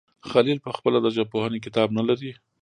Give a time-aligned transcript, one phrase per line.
[0.29, 2.31] خلیل پخپله د ژبپوهنې کتاب نه لري.